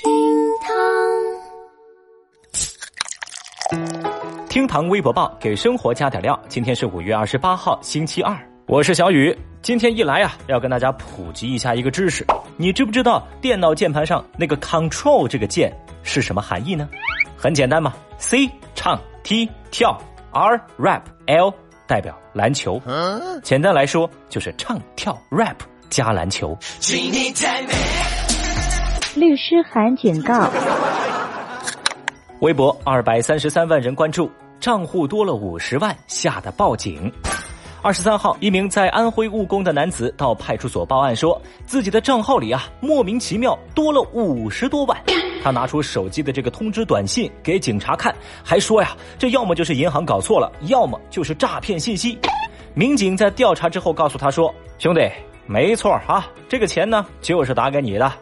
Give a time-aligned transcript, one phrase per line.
[0.00, 0.10] 厅
[0.62, 0.72] 堂
[4.48, 6.40] 厅堂微博报给生活加点料。
[6.48, 8.34] 今天是五月二十八号，星期二，
[8.66, 9.36] 我是小雨。
[9.60, 12.24] 今天一来啊，要跟大家普及一下一个知识。
[12.56, 15.70] 你知不知道电脑键盘上那个 Control 这个键
[16.02, 16.88] 是什么含义呢？
[17.36, 20.00] 很简单嘛，C 唱 T 跳
[20.32, 21.52] ，R rap，L
[21.86, 22.80] 代表篮球。
[23.42, 25.56] 简单来说就是唱跳 rap
[25.90, 26.56] 加篮球。
[29.16, 30.48] 律师函警告。
[32.40, 37.12] 微博二百三十三万人关注，账户多了五十万，吓得报警。
[37.82, 44.96] 二十三号，一名在安徽务工的男子到派出所报案，说自己的账号里啊莫名其妙多了五十多万。
[45.42, 48.14] 他拿出手机的这个通知短信给警察看，
[48.44, 52.18] 还说呀，这要么就是银行搞错了，要么就是诈骗信息。
[52.74, 55.10] 民警在调查之后告诉他说：“兄弟，
[55.46, 58.12] 没错啊，这个钱呢就是打给你的。”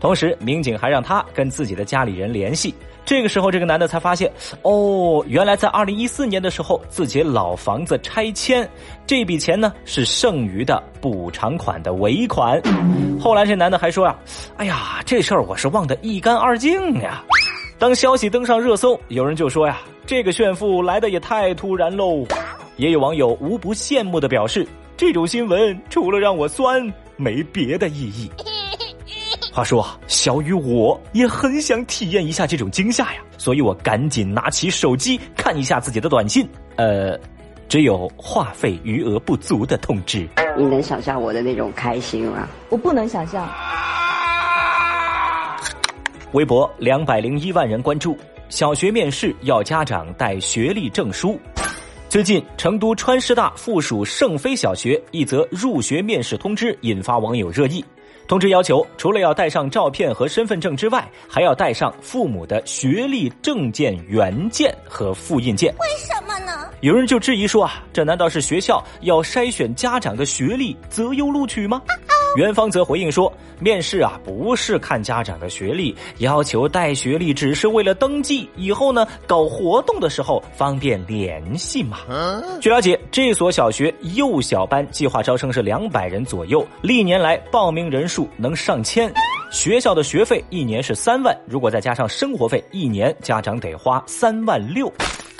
[0.00, 2.74] 同时，民警还让他跟自己的家里人联系。
[3.04, 4.30] 这个时候，这个男的才发现，
[4.62, 8.68] 哦，原来在二零一四年的时候，自己老房子拆迁，
[9.06, 12.60] 这笔钱呢是剩余的补偿款的尾款。
[13.18, 14.16] 后来这男的还说呀
[14.56, 17.24] ：“哎呀，这事儿我是忘得一干二净呀。”
[17.78, 22.24] 当消息登上热搜，有人就说呀：“这个炫富来的也太突然喽。”
[22.76, 28.30] 也有网友无不羡慕的表示：“这种新闻除了让我酸，没别的意义。”
[29.52, 36.48] 话说，小雨我也很想体验一下这种惊吓呀，所以我赶紧拿起手机看一下自己的短信。
[36.76, 37.18] 呃，
[37.68, 40.28] 只有话费余额不足的通知。
[40.56, 42.48] 你能想象我的那种开心吗？
[42.68, 43.48] 我不能想象。
[46.32, 48.16] 微博两百零一万人关注，
[48.48, 51.38] 小学面试要家长带学历证书。
[52.08, 57.84] 最近，成都川师大附属圣菲小学一则入学面试通知引发网友热议。
[58.26, 65.74] 通知要求，除了要带上照片和身份证之外，还要带上父母的学历证件原件和复印件。
[65.80, 66.68] 为什么呢？
[66.80, 71.82] 有人就质疑说啊，这难道是学校要筛选家长的学历择优录取吗？
[72.36, 81.98] 园方则回应说，面试啊不是看家长的学历，要求带学历只是为了登记，以后呢搞活动的时候方便联系嘛。
[82.60, 89.12] 据了解，这所小学幼小班计划招生是两百人左右，历年来报名人数能上千。
[89.50, 94.90] 学校的学费一年是三万，如果再加上生活费，一年家长得花三万六。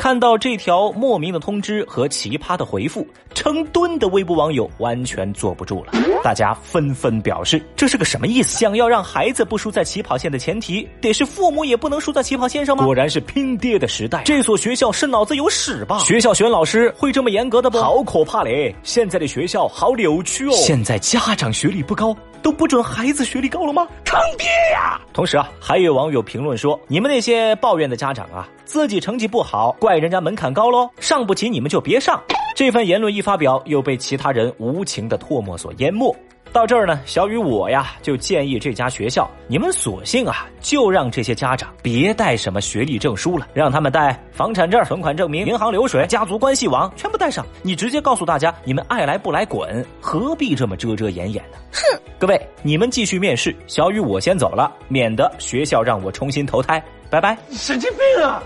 [0.01, 5.93] 看到这条莫名的通知和奇葩的回复，成吨的微博网友完全坐不住了，
[6.25, 8.59] 大家纷纷表示这是个什么意思？
[8.59, 12.83] 想要让孩子不输在起跑线的前提，得是父母也不能输在起跑线上吗？
[12.83, 15.99] 果然是拼爹的时代，这所学校是脑子有屎吧？
[15.99, 17.79] 学校选老师会这么严格的不？
[17.79, 18.75] 好可怕嘞！
[18.83, 20.53] 现在的学校好扭曲哦。
[20.53, 22.17] 现在家长学历不高。
[22.43, 23.87] 都不准孩子学历高了吗？
[24.03, 24.99] 坑爹呀！
[25.13, 32.23] 同时啊，还有网友评论说：“你们那些抱怨的家长啊，自己成绩不好，怪人家门槛高喽，上不起你们就别上。”
[32.55, 36.15] 这番言论一发表，又被其他人无情的唾沫所淹没。
[36.53, 47.45] 到这儿呢，小雨我呀就建议这家学校，你们索性啊就让这些家长别带什么学历证书了，让他们带房产证、存款证明、银行流水、家族关系网全部带上。
[47.63, 51.59] 你直接告诉大家，你们爱来不来滚，何必这么遮遮掩掩的？
[51.73, 52.01] 哼！
[52.21, 56.81] 各位，你们继续面试，小雨我先走了，免得学校让我重新投胎。
[57.11, 57.37] 拜拜！
[57.51, 58.41] 神经病啊！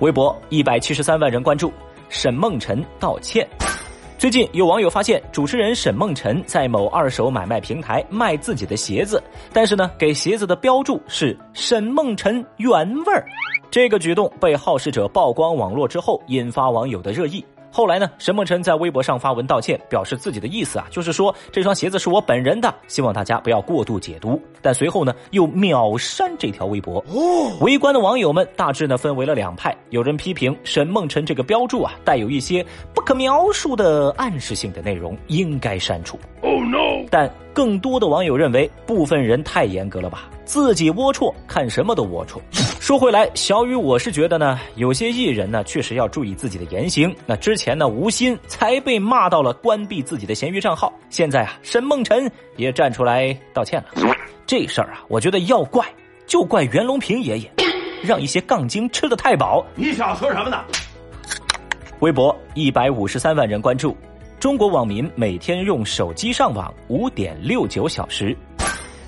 [0.00, 1.72] 微博一百七十三万人关注，
[2.08, 3.46] 沈梦辰道歉。
[4.16, 9.22] 最近有网友发现，主持人沈梦辰在某二手买卖平台卖自己的鞋子，
[9.52, 13.26] 但是呢，给鞋子的标注是“沈梦辰原味儿”。
[13.70, 17.44] 这个举动被好事者曝光网络之后，引发网友的热议。
[17.70, 24.40] 后来呢，沈梦辰在微博上发文道歉，表示自己的意思啊，就是说这双鞋子是我本人的，希望大家不要过度解读。
[24.60, 27.04] 但随后呢，又秒删这条微博。
[27.60, 32.64] 围观的网友们大致呢分为了两派，有人批评沈梦辰这个标注啊，带有一些
[32.94, 36.18] 不可描述的暗示性的内容，应该删除。
[36.40, 37.06] Oh no！
[37.10, 40.28] 但更多的网友认为，部分人太严格了吧。
[40.44, 42.38] 自己龌龊，看什么都龌龊。
[42.88, 47.14] 说回来，小雨，我是觉得呢，有些艺人呢，确实要注意自己的言行。
[47.26, 54.16] 那之前呢，吴昕才被骂到了关闭自己的闲鱼账号，现在啊，沈梦辰也站出来道歉了。
[54.46, 55.84] 这事儿啊，我觉得要怪
[56.26, 57.52] 就怪袁隆平爷爷，
[58.02, 59.62] 让一些杠精吃的太饱。
[59.74, 60.64] 你想说什么呢？
[62.00, 63.94] 微博一百五十三万人关注，
[64.40, 68.34] 中国网民每天用手机上网五点六九小时。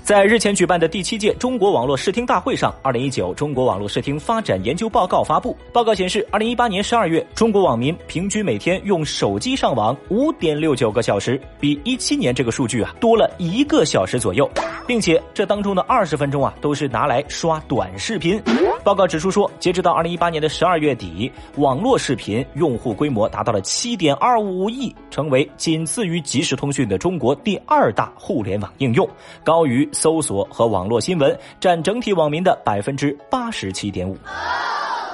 [0.03, 5.55] 在日前举办的第七届中国网络视听大会上，二零一九中国网络视听发展研究报告发布。
[5.71, 14.49] 报告显示，二零一八年十二月，中国网民平均每天用手机上网五点六九个小时，比一七年这个数据啊多了一个小时左右，
[14.87, 18.41] 并且这当中的二十分钟啊都是拿来刷短视频。
[18.83, 29.07] 报告指出说，截止到二零一八年的十二月底，网络视频用户规模达到了七点二五亿，成为仅次于即时通讯的中国第二大互联网应用，
[29.43, 29.87] 高于。
[29.93, 34.17] 搜索和网络新闻占整体网民的百分之八十七点五。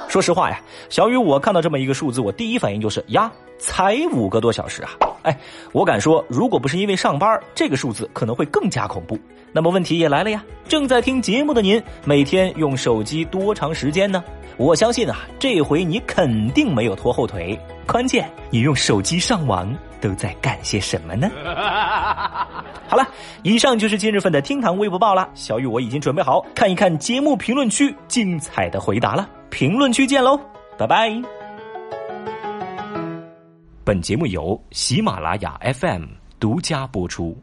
[0.08, 4.90] 说实话呀，小雨，我看到这么一个数字，我第一反应就是呀，才五个多小时啊！
[5.28, 5.38] 哎，
[5.72, 9.18] 我敢说，如果不是因为上班，这个数字可能会更加恐怖。
[9.52, 14.24] 那么问题也来了呀，正在听节目的您，每天用手机多长时间呢？
[14.56, 17.58] 我相信啊，这回你肯定没有拖后腿。
[17.86, 21.30] 关键，你用手机上网都在干些什么呢？
[22.88, 23.06] 好了，
[23.42, 25.28] 以上就是今日份的厅堂微博报了。
[25.34, 29.28] 小雨我已经准备好看一看节目评论区精彩的回答了。
[29.50, 30.40] 评论区见喽，
[30.76, 31.37] 拜拜。
[33.88, 36.04] 本节目由喜马拉雅 FM
[36.38, 37.34] 独家播出。